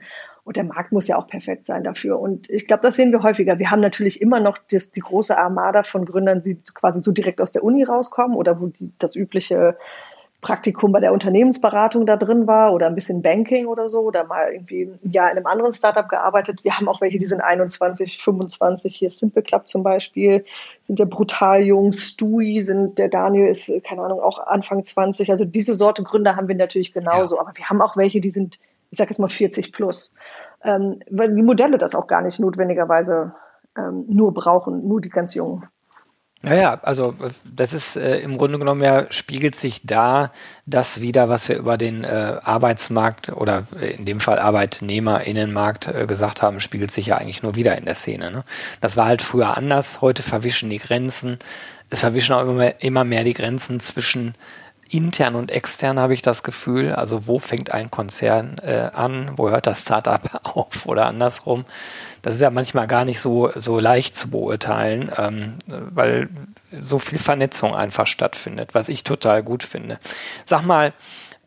[0.47, 2.21] Und der Markt muss ja auch perfekt sein dafür.
[2.21, 3.59] Und ich glaube, das sehen wir häufiger.
[3.59, 7.41] Wir haben natürlich immer noch das, die große Armada von Gründern, die quasi so direkt
[7.41, 9.75] aus der Uni rauskommen oder wo die, das übliche
[10.39, 14.53] Praktikum bei der Unternehmensberatung da drin war oder ein bisschen Banking oder so oder mal
[14.53, 16.63] irgendwie Jahr in einem anderen Startup gearbeitet.
[16.63, 20.45] Wir haben auch welche, die sind 21, 25, hier Simple Club zum Beispiel,
[20.85, 25.29] sind ja brutal jung, Stui sind, der Daniel ist, keine Ahnung, auch Anfang 20.
[25.29, 27.41] Also diese Sorte Gründer haben wir natürlich genauso, ja.
[27.41, 30.13] aber wir haben auch welche, die sind ich sage jetzt mal 40 plus,
[30.63, 33.33] ähm, weil die Modelle das auch gar nicht notwendigerweise
[33.77, 35.67] ähm, nur brauchen, nur die ganz Jungen.
[36.43, 40.31] Naja, also das ist äh, im Grunde genommen ja, spiegelt sich da
[40.67, 46.43] das wieder, was wir über den äh, Arbeitsmarkt oder in dem Fall Arbeitnehmerinnenmarkt äh, gesagt
[46.43, 48.29] haben, spiegelt sich ja eigentlich nur wieder in der Szene.
[48.29, 48.43] Ne?
[48.81, 51.39] Das war halt früher anders, heute verwischen die Grenzen,
[51.89, 54.35] es verwischen auch immer mehr, immer mehr die Grenzen zwischen
[54.93, 56.93] intern und extern habe ich das Gefühl.
[56.93, 60.21] Also wo fängt ein Konzern äh, an, wo hört das Startup
[60.55, 61.65] auf oder andersrum.
[62.21, 66.29] Das ist ja manchmal gar nicht so, so leicht zu beurteilen, ähm, weil
[66.79, 69.99] so viel Vernetzung einfach stattfindet, was ich total gut finde.
[70.45, 70.93] Sag mal,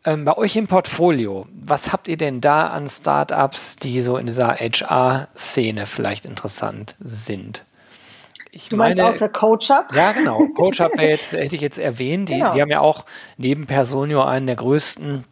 [0.03, 4.25] ähm, bei euch im Portfolio, was habt ihr denn da an Startups, die so in
[4.25, 7.63] dieser HR-Szene vielleicht interessant sind?
[8.51, 9.93] Ich du meinst meine, außer CoachUp?
[9.93, 10.45] Ja, genau.
[10.55, 12.29] CoachUp jetzt, hätte ich jetzt erwähnt.
[12.29, 12.51] Die, genau.
[12.51, 13.05] die haben ja auch
[13.37, 15.23] neben Personio einen der größten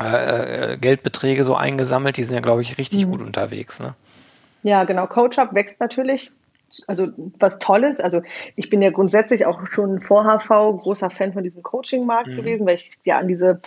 [0.00, 2.16] äh, äh, Geldbeträge so eingesammelt.
[2.16, 3.10] Die sind ja, glaube ich, richtig mhm.
[3.10, 3.80] gut unterwegs.
[3.80, 3.94] Ne?
[4.62, 5.06] Ja, genau.
[5.08, 6.30] CoachUp wächst natürlich.
[6.86, 8.00] Also was Tolles.
[8.00, 8.22] Also
[8.56, 10.48] ich bin ja grundsätzlich auch schon vor HV
[10.80, 12.36] großer Fan von diesem Coaching-Markt mhm.
[12.36, 13.60] gewesen, weil ich ja an diese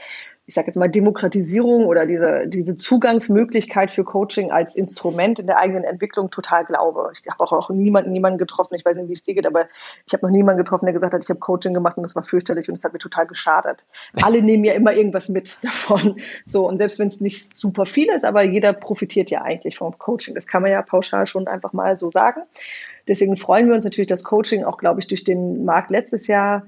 [0.47, 5.57] ich sage jetzt mal, Demokratisierung oder diese, diese Zugangsmöglichkeit für Coaching als Instrument in der
[5.57, 7.11] eigenen Entwicklung total glaube.
[7.13, 9.67] Ich habe auch, auch niemanden, niemanden getroffen, ich weiß nicht, wie es dir geht, aber
[10.05, 12.23] ich habe noch niemanden getroffen, der gesagt hat, ich habe Coaching gemacht und das war
[12.23, 13.85] fürchterlich und es hat mir total geschadet.
[14.21, 16.21] Alle nehmen ja immer irgendwas mit davon.
[16.45, 19.97] So, und selbst wenn es nicht super viel ist, aber jeder profitiert ja eigentlich vom
[19.97, 20.35] Coaching.
[20.35, 22.41] Das kann man ja pauschal schon einfach mal so sagen.
[23.07, 26.67] Deswegen freuen wir uns natürlich, dass Coaching auch, glaube ich, durch den Markt letztes Jahr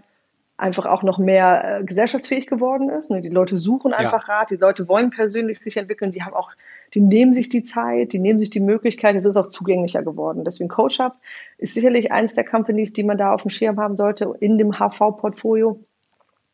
[0.58, 3.12] einfach auch noch mehr äh, gesellschaftsfähig geworden ist.
[3.12, 3.22] Ne?
[3.22, 4.40] Die Leute suchen einfach ja.
[4.40, 6.52] Rat, die Leute wollen persönlich sich entwickeln, die haben auch,
[6.96, 10.44] die nehmen sich die Zeit, die nehmen sich die Möglichkeit, es ist auch zugänglicher geworden.
[10.44, 11.14] Deswegen CoachUp
[11.60, 14.74] ist sicherlich eines der Companies, die man da auf dem Schirm haben sollte in dem
[14.74, 15.80] HV-Portfolio.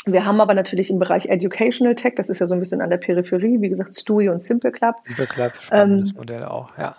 [0.06, 2.90] Wir haben aber natürlich im Bereich Educational Tech, das ist ja so ein bisschen an
[2.90, 4.96] der Peripherie, wie gesagt, Stui und Simple Club.
[5.06, 6.98] Simple Club, spannendes ähm, Modell auch, ja.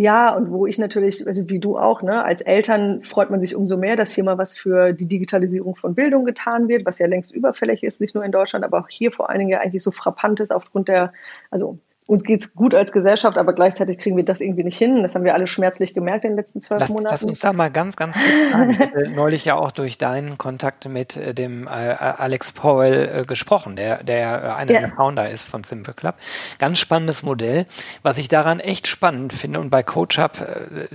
[0.00, 3.56] Ja, und wo ich natürlich, also wie du auch, ne, als Eltern freut man sich
[3.56, 7.08] umso mehr, dass hier mal was für die Digitalisierung von Bildung getan wird, was ja
[7.08, 9.82] längst überfällig ist, nicht nur in Deutschland, aber auch hier vor allen Dingen ja eigentlich
[9.82, 11.12] so frappant ist aufgrund der,
[11.50, 15.02] also uns geht's gut als Gesellschaft, aber gleichzeitig kriegen wir das irgendwie nicht hin.
[15.02, 17.08] Das haben wir alle schmerzlich gemerkt in den letzten zwölf lass, Monaten.
[17.10, 18.70] Lass uns da mal ganz, ganz kurz sagen.
[18.70, 23.24] Ich hatte neulich ja auch durch deinen Kontakt mit äh, dem äh, Alex Powell äh,
[23.26, 24.80] gesprochen, der, der äh, einer ja.
[24.80, 26.14] der Founder ist von Simple Club.
[26.58, 27.66] Ganz spannendes Modell.
[28.02, 30.38] Was ich daran echt spannend finde und bei CoachUp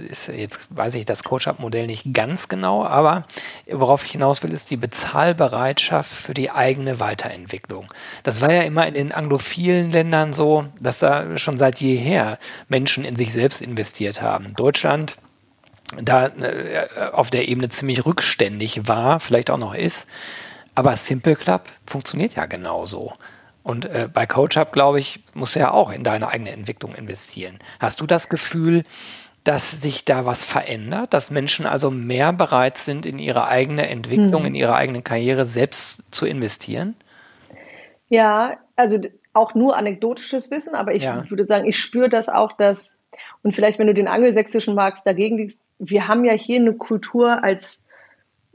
[0.10, 3.26] ist jetzt, weiß ich das CoachUp-Modell nicht ganz genau, aber
[3.70, 7.86] worauf ich hinaus will, ist die Bezahlbereitschaft für die eigene Weiterentwicklung.
[8.24, 13.06] Das war ja immer in den anglophilen Ländern so, dass da schon seit jeher Menschen
[13.06, 14.54] in sich selbst investiert haben.
[14.56, 15.16] Deutschland
[16.02, 20.08] da äh, auf der Ebene ziemlich rückständig war, vielleicht auch noch ist.
[20.76, 23.14] Aber Simple Club funktioniert ja genauso.
[23.62, 27.60] Und äh, bei CoachUp, glaube ich, musst du ja auch in deine eigene Entwicklung investieren.
[27.80, 28.84] Hast du das Gefühl,
[29.44, 34.42] dass sich da was verändert, dass Menschen also mehr bereit sind, in ihre eigene Entwicklung,
[34.42, 34.48] hm.
[34.48, 36.96] in ihre eigene Karriere selbst zu investieren?
[38.10, 39.00] Ja, also
[39.34, 41.30] auch nur anekdotisches Wissen, aber ich ja.
[41.30, 43.02] würde sagen, ich spüre das auch, dass,
[43.42, 47.44] und vielleicht, wenn du den angelsächsischen magst, dagegen liegst, wir haben ja hier eine Kultur
[47.44, 47.83] als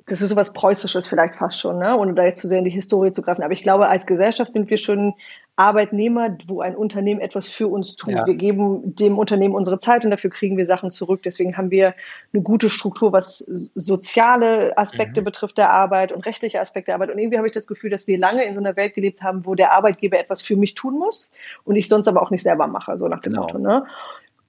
[0.08, 1.96] das ist sowas Preußisches vielleicht fast schon, ne?
[1.96, 3.42] ohne da jetzt zu sehr in die Historie zu greifen.
[3.42, 5.14] Aber ich glaube, als Gesellschaft sind wir schon
[5.58, 8.14] Arbeitnehmer, wo ein Unternehmen etwas für uns tut.
[8.14, 8.26] Ja.
[8.26, 11.22] Wir geben dem Unternehmen unsere Zeit und dafür kriegen wir Sachen zurück.
[11.24, 11.94] Deswegen haben wir
[12.32, 15.24] eine gute Struktur, was soziale Aspekte mhm.
[15.24, 17.10] betrifft der Arbeit und rechtliche Aspekte der Arbeit.
[17.10, 19.44] Und irgendwie habe ich das Gefühl, dass wir lange in so einer Welt gelebt haben,
[19.46, 21.28] wo der Arbeitgeber etwas für mich tun muss
[21.64, 23.42] und ich sonst aber auch nicht selber mache, so nach dem genau.
[23.42, 23.58] Motto.
[23.58, 23.84] Ne?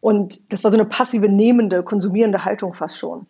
[0.01, 3.25] Und das war so eine passive, nehmende, konsumierende Haltung fast schon.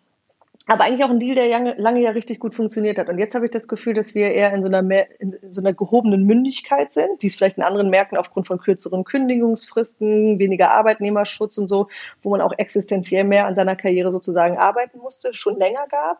[0.66, 3.08] Aber eigentlich auch ein Deal, der lange, lange ja richtig gut funktioniert hat.
[3.08, 5.60] Und jetzt habe ich das Gefühl, dass wir eher in so einer, mehr, in so
[5.60, 10.70] einer gehobenen Mündigkeit sind, die es vielleicht in anderen Märkten aufgrund von kürzeren Kündigungsfristen, weniger
[10.70, 11.88] Arbeitnehmerschutz und so,
[12.22, 16.18] wo man auch existenziell mehr an seiner Karriere sozusagen arbeiten musste, schon länger gab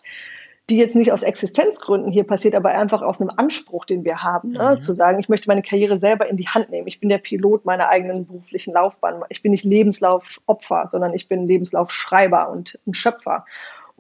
[0.70, 4.52] die jetzt nicht aus Existenzgründen hier passiert, aber einfach aus einem Anspruch, den wir haben,
[4.52, 4.76] ne?
[4.76, 4.80] Mhm.
[4.80, 6.86] zu sagen, ich möchte meine Karriere selber in die Hand nehmen.
[6.86, 9.24] Ich bin der Pilot meiner eigenen beruflichen Laufbahn.
[9.28, 13.44] Ich bin nicht Lebenslaufopfer, sondern ich bin Lebenslaufschreiber und ein Schöpfer.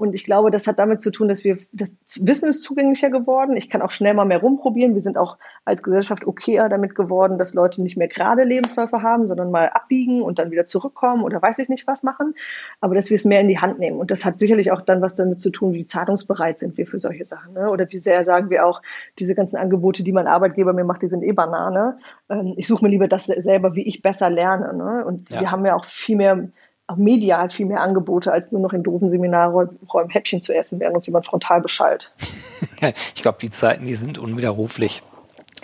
[0.00, 1.94] Und ich glaube, das hat damit zu tun, dass wir, das
[2.26, 3.54] Wissen ist zugänglicher geworden.
[3.58, 4.94] Ich kann auch schnell mal mehr rumprobieren.
[4.94, 5.36] Wir sind auch
[5.66, 10.22] als Gesellschaft okayer damit geworden, dass Leute nicht mehr gerade Lebensläufe haben, sondern mal abbiegen
[10.22, 12.34] und dann wieder zurückkommen oder weiß ich nicht was machen.
[12.80, 14.00] Aber dass wir es mehr in die Hand nehmen.
[14.00, 16.98] Und das hat sicherlich auch dann was damit zu tun, wie zahlungsbereit sind wir für
[16.98, 17.52] solche Sachen.
[17.52, 17.68] Ne?
[17.68, 18.80] Oder wie sehr sagen wir auch,
[19.18, 21.98] diese ganzen Angebote, die mein Arbeitgeber mir macht, die sind eh Banane.
[22.30, 24.72] Ähm, ich suche mir lieber das selber, wie ich besser lerne.
[24.72, 25.04] Ne?
[25.04, 25.40] Und ja.
[25.40, 26.48] wir haben ja auch viel mehr
[26.90, 30.96] auch medial viel mehr Angebote, als nur noch in doofen Seminarräumen Häppchen zu essen, während
[30.96, 32.12] uns jemand frontal beschallt.
[33.14, 35.02] ich glaube, die Zeiten, die sind unwiderruflich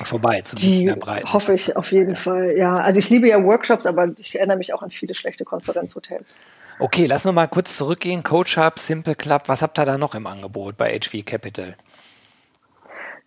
[0.02, 1.32] vorbei, zumindest die in der Breite.
[1.32, 2.16] Hoffe ich auf jeden ja.
[2.16, 2.74] Fall, ja.
[2.74, 6.38] Also ich liebe ja Workshops, aber ich erinnere mich auch an viele schlechte Konferenzhotels.
[6.78, 8.22] Okay, lass noch mal kurz zurückgehen.
[8.22, 11.74] Coach Hub, Simple Club, was habt ihr da noch im Angebot bei HV Capital?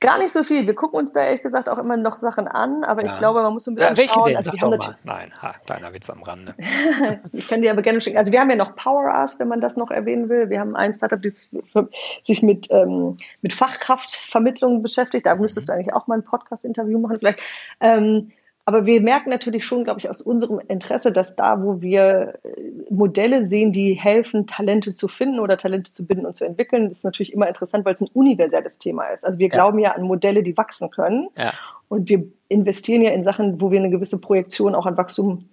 [0.02, 0.66] Gar nicht so viel.
[0.66, 3.12] Wir gucken uns da ehrlich gesagt auch immer noch Sachen an, aber ja.
[3.12, 4.26] ich glaube, man muss so ein bisschen ja, welche schauen.
[4.28, 4.38] Denn?
[4.38, 4.98] Also, Sag doch mal.
[5.04, 6.56] Nein, ha, kleiner Witz am Rande.
[7.34, 8.18] ich kann dir aber gerne schicken.
[8.18, 10.50] Also wir haben ja noch Power Us, wenn man das noch erwähnen will.
[10.50, 11.50] Wir haben ein Startup, das
[12.26, 15.26] sich mit, ähm, mit Fachkraftvermittlung beschäftigt.
[15.26, 15.72] Da müsstest mhm.
[15.72, 17.40] du eigentlich auch mal ein Podcast-Interview machen vielleicht.
[17.82, 18.32] Ähm,
[18.70, 22.92] aber wir merken natürlich schon, glaube ich, aus unserem Interesse, dass da, wo wir äh,
[22.92, 27.00] Modelle sehen, die helfen, Talente zu finden oder Talente zu binden und zu entwickeln, das
[27.00, 29.26] ist natürlich immer interessant, weil es ein universelles Thema ist.
[29.26, 29.54] Also wir ja.
[29.56, 31.30] glauben ja an Modelle, die wachsen können.
[31.36, 31.54] Ja.
[31.88, 35.50] Und wir investieren ja in Sachen, wo wir eine gewisse Projektion auch an Wachstum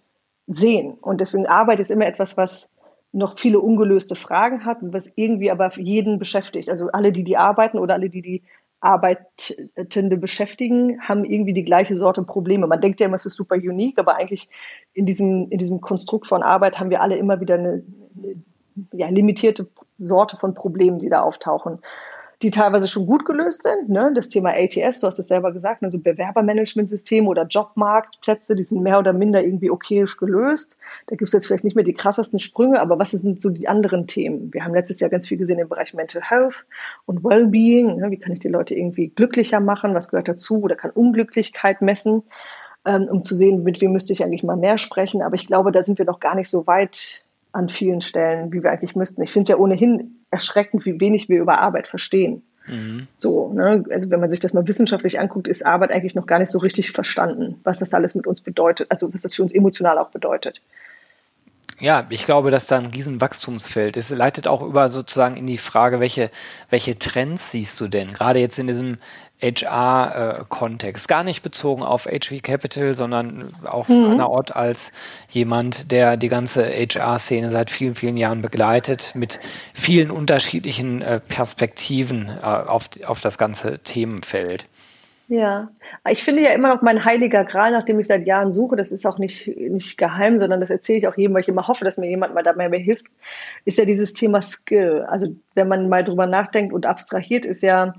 [0.46, 0.98] sehen.
[1.00, 2.74] Und deswegen Arbeit ist immer etwas, was
[3.12, 6.68] noch viele ungelöste Fragen hat und was irgendwie aber jeden beschäftigt.
[6.68, 8.42] Also alle, die die arbeiten oder alle, die die
[8.86, 12.66] Arbeitende beschäftigen, haben irgendwie die gleiche Sorte Probleme.
[12.66, 14.48] Man denkt ja immer, es ist super unique, aber eigentlich
[14.94, 17.82] in diesem, in diesem Konstrukt von Arbeit haben wir alle immer wieder eine,
[18.16, 18.36] eine
[18.92, 19.68] ja, limitierte
[19.98, 21.80] Sorte von Problemen, die da auftauchen
[22.42, 23.88] die teilweise schon gut gelöst sind.
[23.88, 24.12] Ne?
[24.14, 28.98] Das Thema ATS, du hast es selber gesagt, also Bewerbermanagementsysteme oder Jobmarktplätze, die sind mehr
[28.98, 30.78] oder minder irgendwie okayisch gelöst.
[31.06, 33.68] Da gibt es jetzt vielleicht nicht mehr die krassesten Sprünge, aber was sind so die
[33.68, 34.52] anderen Themen?
[34.52, 36.66] Wir haben letztes Jahr ganz viel gesehen im Bereich Mental Health
[37.06, 37.96] und Wellbeing.
[37.96, 38.10] Ne?
[38.10, 39.94] Wie kann ich die Leute irgendwie glücklicher machen?
[39.94, 40.60] Was gehört dazu?
[40.60, 42.22] Oder kann Unglücklichkeit messen?
[42.84, 45.22] Ähm, um zu sehen, mit wem müsste ich eigentlich mal mehr sprechen.
[45.22, 47.25] Aber ich glaube, da sind wir noch gar nicht so weit
[47.56, 49.22] an vielen Stellen, wie wir eigentlich müssten.
[49.22, 52.42] Ich finde es ja ohnehin erschreckend, wie wenig wir über Arbeit verstehen.
[52.66, 53.06] Mhm.
[53.16, 53.84] So, ne?
[53.90, 56.58] also wenn man sich das mal wissenschaftlich anguckt, ist Arbeit eigentlich noch gar nicht so
[56.58, 60.10] richtig verstanden, was das alles mit uns bedeutet, also was das für uns emotional auch
[60.10, 60.60] bedeutet.
[61.78, 64.10] Ja, ich glaube, dass da ein Riesenwachstumsfeld ist.
[64.10, 66.30] Es leitet auch über sozusagen in die Frage, welche,
[66.70, 68.12] welche Trends siehst du denn?
[68.12, 68.96] Gerade jetzt in diesem
[69.40, 71.08] HR-Kontext.
[71.08, 74.12] Gar nicht bezogen auf HV Capital, sondern auch mhm.
[74.12, 74.92] an der Ort als
[75.30, 79.40] jemand, der die ganze HR-Szene seit vielen, vielen Jahren begleitet, mit
[79.74, 84.66] vielen unterschiedlichen äh, Perspektiven äh, auf, auf das ganze Themenfeld.
[85.28, 85.70] Ja,
[86.08, 89.04] ich finde ja immer noch mein heiliger Gral, nachdem ich seit Jahren suche, das ist
[89.06, 91.98] auch nicht, nicht geheim, sondern das erzähle ich auch jedem, weil ich immer hoffe, dass
[91.98, 93.06] mir jemand mal dabei mehr hilft,
[93.64, 95.04] ist ja dieses Thema Skill.
[95.08, 97.94] Also wenn man mal drüber nachdenkt und abstrahiert, ist ja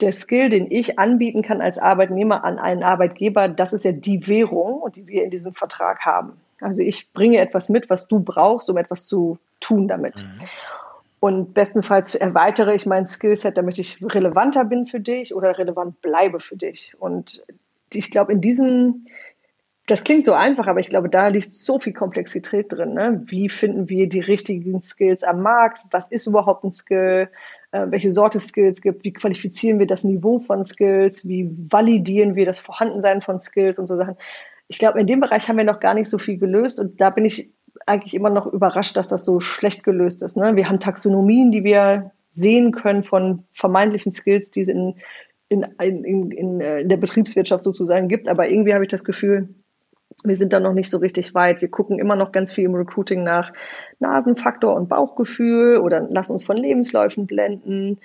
[0.00, 4.26] der Skill, den ich anbieten kann als Arbeitnehmer an einen Arbeitgeber, das ist ja die
[4.26, 6.40] Währung, die wir in diesem Vertrag haben.
[6.60, 10.16] Also ich bringe etwas mit, was du brauchst, um etwas zu tun damit.
[10.16, 10.46] Mhm.
[11.20, 16.40] Und bestenfalls erweitere ich mein Skillset, damit ich relevanter bin für dich oder relevant bleibe
[16.40, 16.94] für dich.
[16.98, 17.44] Und
[17.92, 19.06] ich glaube, in diesem,
[19.86, 22.94] das klingt so einfach, aber ich glaube, da liegt so viel Komplexität drin.
[22.94, 23.22] Ne?
[23.26, 25.82] Wie finden wir die richtigen Skills am Markt?
[25.92, 27.28] Was ist überhaupt ein Skill?
[27.72, 32.46] Äh, welche Sorte Skills gibt, wie qualifizieren wir das Niveau von Skills, wie validieren wir
[32.46, 34.16] das Vorhandensein von Skills und so Sachen.
[34.68, 37.10] Ich glaube, in dem Bereich haben wir noch gar nicht so viel gelöst und da
[37.10, 37.52] bin ich
[37.86, 40.36] eigentlich immer noch überrascht, dass das so schlecht gelöst ist.
[40.36, 40.54] Ne?
[40.54, 44.94] Wir haben Taxonomien, die wir sehen können von vermeintlichen Skills, die es in,
[45.48, 49.48] in, in, in, äh, in der Betriebswirtschaft sozusagen gibt, aber irgendwie habe ich das Gefühl,
[50.24, 51.60] wir sind da noch nicht so richtig weit.
[51.60, 53.52] Wir gucken immer noch ganz viel im Recruiting nach
[53.98, 57.98] Nasenfaktor und Bauchgefühl oder lassen uns von Lebensläufen blenden.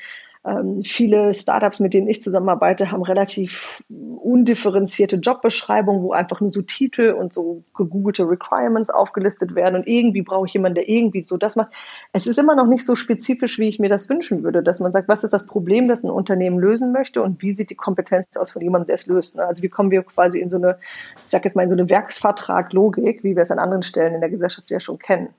[0.46, 6.62] Ähm, viele Startups, mit denen ich zusammenarbeite, haben relativ undifferenzierte Jobbeschreibungen, wo einfach nur so
[6.62, 9.76] Titel und so gegoogelte Requirements aufgelistet werden.
[9.76, 11.72] Und irgendwie brauche ich jemanden, der irgendwie so das macht.
[12.14, 14.92] Es ist immer noch nicht so spezifisch, wie ich mir das wünschen würde, dass man
[14.92, 18.28] sagt, was ist das Problem, das ein Unternehmen lösen möchte und wie sieht die Kompetenz
[18.38, 19.36] aus von jemandem, der es löst.
[19.36, 19.44] Ne?
[19.44, 20.78] Also wie kommen wir quasi in so eine,
[21.26, 24.22] ich sag jetzt mal, in so eine Werksvertrag-Logik, wie wir es an anderen Stellen in
[24.22, 25.30] der Gesellschaft ja schon kennen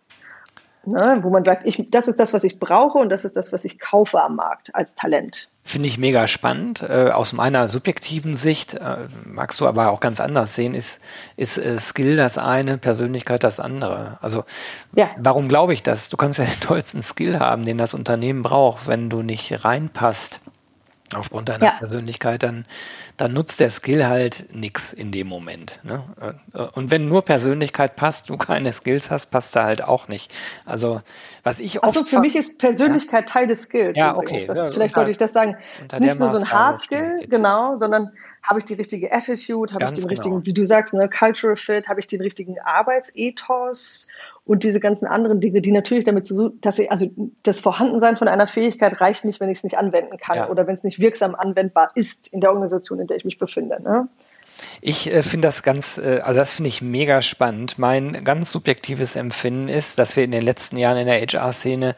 [0.90, 3.52] ne, wo man sagt, ich, das ist das, was ich brauche und das ist das,
[3.52, 5.48] was ich kaufe am Markt als Talent.
[5.62, 6.82] Finde ich mega spannend.
[6.82, 11.00] Äh, aus meiner subjektiven Sicht, äh, magst du aber auch ganz anders sehen, ist,
[11.36, 14.18] ist äh, Skill das eine, Persönlichkeit das andere.
[14.22, 14.44] Also
[14.94, 15.10] ja.
[15.18, 16.08] warum glaube ich das?
[16.08, 20.40] Du kannst ja den tollsten Skill haben, den das Unternehmen braucht, wenn du nicht reinpasst
[21.14, 21.70] aufgrund deiner ja.
[21.72, 22.64] Persönlichkeit, dann,
[23.16, 25.80] dann nutzt der Skill halt nichts in dem Moment.
[25.82, 26.02] Ne?
[26.72, 30.34] Und wenn nur Persönlichkeit passt, du keine Skills hast, passt da halt auch nicht.
[30.64, 31.00] Also
[31.42, 31.96] was ich oft...
[31.96, 33.32] Achso, für mich ist Persönlichkeit ja?
[33.34, 33.98] Teil des Skills.
[33.98, 34.44] Ja, okay.
[34.46, 35.56] Das, ja, vielleicht sollte ich das sagen.
[35.98, 39.90] Nicht nur so ein Hard Skill, genau, sondern habe ich die richtige Attitude, habe ich
[39.90, 40.08] den genau.
[40.08, 44.08] richtigen, wie du sagst, ne, Cultural Fit, habe ich den richtigen Arbeitsethos
[44.48, 47.10] und diese ganzen anderen Dinge, die natürlich damit zu dass ich, also
[47.42, 50.48] das Vorhandensein von einer Fähigkeit reicht nicht, wenn ich es nicht anwenden kann ja.
[50.48, 53.80] oder wenn es nicht wirksam anwendbar ist in der Organisation, in der ich mich befinde.
[53.82, 54.08] Ne?
[54.80, 57.78] Ich äh, finde das ganz, äh, also das finde ich mega spannend.
[57.78, 61.94] Mein ganz subjektives Empfinden ist, dass wir in den letzten Jahren in der HR-Szene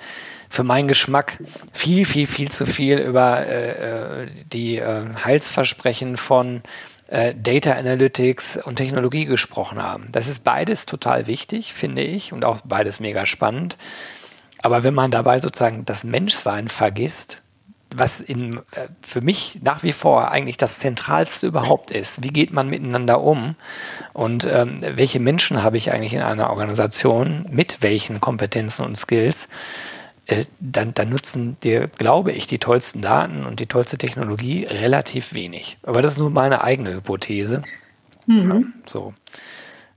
[0.49, 1.39] für meinen Geschmack
[1.73, 6.63] viel, viel, viel zu viel über äh, äh die äh, Heilsversprechen von
[7.11, 10.09] äh, Data Analytics und Technologie gesprochen haben.
[10.13, 13.77] Das ist beides total wichtig, finde ich, und auch beides mega spannend.
[14.63, 17.43] Aber wenn man dabei sozusagen das Menschsein vergisst,
[17.95, 22.23] was in, äh, für mich nach wie vor eigentlich das Zentralste überhaupt ist.
[22.23, 23.57] Wie geht man miteinander um?
[24.13, 29.49] Und ähm, welche Menschen habe ich eigentlich in einer Organisation mit welchen Kompetenzen und Skills?
[30.31, 35.35] Äh, dann, dann nutzen dir, glaube ich, die tollsten Daten und die tollste Technologie relativ
[35.35, 35.79] wenig.
[35.83, 37.63] Aber das ist nur meine eigene Hypothese.
[38.27, 38.51] Mhm.
[38.51, 39.15] Ja, so.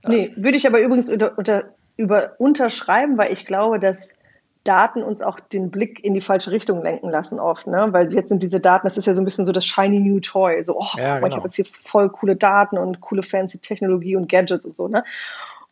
[0.06, 1.64] Nee, würde ich aber übrigens unter, unter,
[1.96, 4.18] über, unterschreiben, weil ich glaube, dass
[4.64, 7.88] Daten uns auch den Blick in die falsche Richtung lenken lassen oft, ne?
[7.90, 10.20] Weil jetzt sind diese Daten, das ist ja so ein bisschen so das shiny new
[10.20, 11.28] toy, so, oh, ja, genau.
[11.28, 14.88] ich habe jetzt hier voll coole Daten und coole fancy Technologie und Gadgets und so,
[14.88, 15.04] ne?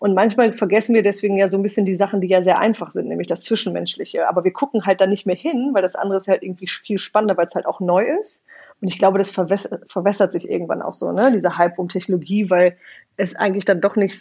[0.03, 2.91] Und manchmal vergessen wir deswegen ja so ein bisschen die Sachen, die ja sehr einfach
[2.91, 4.29] sind, nämlich das Zwischenmenschliche.
[4.29, 6.99] Aber wir gucken halt da nicht mehr hin, weil das andere ist halt irgendwie viel
[6.99, 8.43] spannender, weil es halt auch neu ist.
[8.81, 11.31] Und ich glaube, das verwässert, verwässert sich irgendwann auch so, ne?
[11.31, 12.77] Dieser Hype um Technologie, weil
[13.17, 14.19] es eigentlich dann doch nicht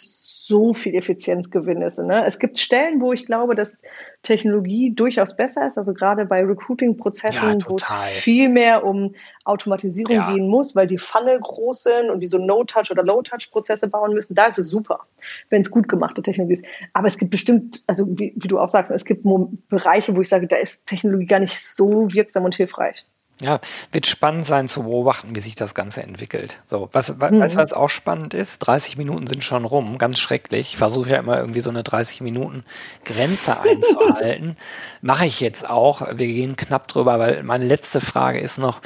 [0.52, 1.98] so viel Effizienzgewinn ist.
[1.98, 2.26] Ne?
[2.26, 3.80] Es gibt Stellen, wo ich glaube, dass
[4.22, 7.86] Technologie durchaus besser ist, also gerade bei Recruiting-Prozessen, ja, wo es
[8.20, 10.30] viel mehr um Automatisierung ja.
[10.30, 14.34] gehen muss, weil die Funnel groß sind und die so No-Touch- oder Low-Touch-Prozesse bauen müssen.
[14.34, 15.00] Da ist es super,
[15.48, 16.66] wenn es gut gemachte Technologie ist.
[16.92, 19.24] Aber es gibt bestimmt, also wie, wie du auch sagst, es gibt
[19.70, 23.06] Bereiche, wo ich sage, da ist Technologie gar nicht so wirksam und hilfreich.
[23.42, 26.62] Ja, wird spannend sein zu beobachten, wie sich das Ganze entwickelt.
[26.64, 27.40] So, was, mhm.
[27.40, 28.60] weißt du, was auch spannend ist?
[28.60, 30.68] 30 Minuten sind schon rum, ganz schrecklich.
[30.68, 32.64] Ich versuche ja immer irgendwie so eine 30 Minuten
[33.04, 34.56] Grenze einzuhalten.
[35.00, 36.02] Mache ich jetzt auch.
[36.02, 38.80] Wir gehen knapp drüber, weil meine letzte Frage ist noch,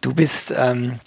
[0.00, 1.00] du bist ähm,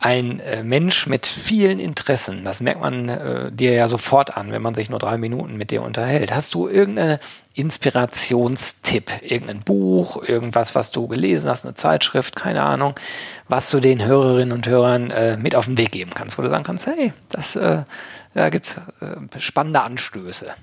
[0.00, 2.44] ein äh, Mensch mit vielen Interessen.
[2.44, 5.72] Das merkt man äh, dir ja sofort an, wenn man sich nur drei Minuten mit
[5.72, 6.32] dir unterhält.
[6.32, 7.18] Hast du irgendeinen
[7.54, 12.94] Inspirationstipp, irgendein Buch, irgendwas, was du gelesen hast, eine Zeitschrift, keine Ahnung,
[13.48, 16.48] was du den Hörerinnen und Hörern äh, mit auf den Weg geben kannst, wo du
[16.48, 17.82] sagen kannst, hey, das, äh,
[18.34, 20.54] da gibt's äh, spannende Anstöße.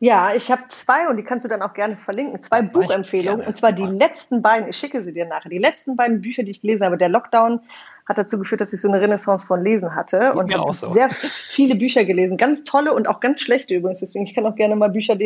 [0.00, 2.42] Ja, ich habe zwei und die kannst du dann auch gerne verlinken.
[2.42, 4.68] Zwei Buchempfehlungen und zwar die letzten beiden.
[4.68, 5.48] Ich schicke sie dir nachher.
[5.48, 6.98] Die letzten beiden Bücher, die ich gelesen habe.
[6.98, 7.60] Der Lockdown
[8.06, 10.92] hat dazu geführt, dass ich so eine Renaissance von Lesen hatte und habe so.
[10.92, 12.36] sehr viele Bücher gelesen.
[12.36, 14.00] Ganz tolle und auch ganz schlechte übrigens.
[14.00, 15.16] Deswegen, ich kann auch gerne mal Bücher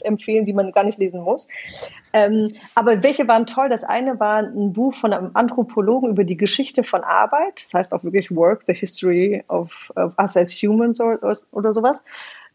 [0.00, 1.48] empfehlen, die man gar nicht lesen muss.
[2.12, 3.68] Ähm, aber welche waren toll?
[3.68, 7.62] Das eine war ein Buch von einem Anthropologen über die Geschichte von Arbeit.
[7.64, 12.04] Das heißt auch wirklich Work, the History of, of Us as Humans oder, oder sowas.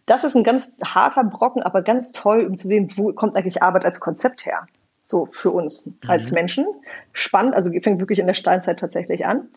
[0.06, 3.62] Das ist ein ganz harter Brocken, aber ganz toll, um zu sehen, wo kommt eigentlich
[3.62, 4.68] Arbeit als Konzept her
[5.10, 6.10] so für uns mhm.
[6.10, 6.68] als Menschen.
[7.14, 9.50] Spannend, also fängt wirklich in der Steinzeit tatsächlich an.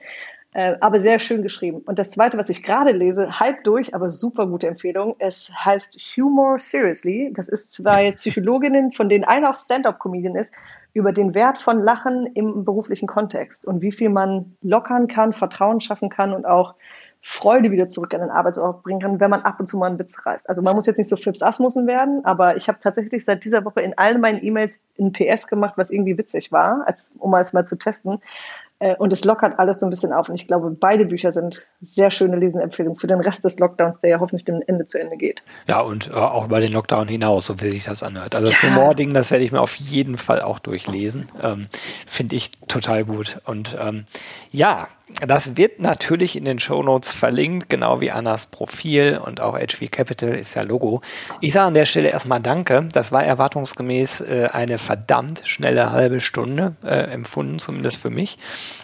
[0.55, 1.83] Äh, aber sehr schön geschrieben.
[1.85, 5.15] Und das zweite, was ich gerade lese, halb durch, aber super gute Empfehlung.
[5.19, 7.33] Es heißt Humor Seriously.
[7.35, 10.55] Das ist zwei Psychologinnen, von denen eine auch Stand-up-Comedian ist,
[10.95, 15.81] über den Wert von Lachen im beruflichen Kontext und wie viel man lockern kann, Vertrauen
[15.81, 16.75] schaffen kann und auch
[17.25, 19.99] Freude wieder zurück an den Arbeitsort bringen kann, wenn man ab und zu mal einen
[19.99, 20.49] Witz reißt.
[20.49, 23.65] Also man muss jetzt nicht so Fips Asmussen werden, aber ich habe tatsächlich seit dieser
[23.65, 27.53] Woche in allen meinen E-Mails ein PS gemacht, was irgendwie witzig war, als, um es
[27.53, 28.21] mal zu testen.
[28.83, 30.29] Äh, und es lockert alles so ein bisschen auf.
[30.29, 34.11] Und ich glaube, beide Bücher sind sehr schöne Lesenempfehlungen für den Rest des Lockdowns, der
[34.11, 35.45] ja hoffentlich dem Ende zu Ende geht.
[35.69, 38.35] Ja, und äh, auch über den Lockdown hinaus, so wie sich das anhört.
[38.35, 38.71] Also das ja.
[38.71, 41.29] Humor-Ding, das werde ich mir auf jeden Fall auch durchlesen.
[41.45, 41.67] Ähm,
[42.05, 43.39] Finde ich total gut.
[43.45, 44.05] Und ähm,
[44.51, 44.89] ja,
[45.21, 49.91] das wird natürlich in den Show Notes verlinkt, genau wie Annas Profil und auch HV
[49.91, 51.01] Capital ist ja Logo.
[51.41, 52.89] Ich sage an der Stelle erstmal Danke.
[52.93, 58.39] Das war erwartungsgemäß äh, eine verdammt schnelle halbe Stunde äh, empfunden, zumindest für mich.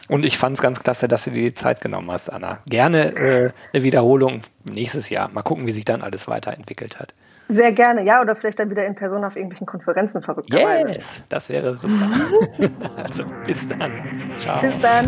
[0.08, 2.58] Und ich fand es ganz klasse, dass du dir die Zeit genommen hast, Anna.
[2.68, 5.30] Gerne äh, eine Wiederholung nächstes Jahr.
[5.32, 7.14] Mal gucken, wie sich dann alles weiterentwickelt hat.
[7.50, 10.52] Sehr gerne, ja, oder vielleicht dann wieder in Person auf irgendwelchen Konferenzen verrückt.
[10.52, 12.10] Yes, das wäre super.
[12.96, 13.90] also bis dann.
[14.38, 14.60] Ciao.
[14.60, 15.06] Bis dann.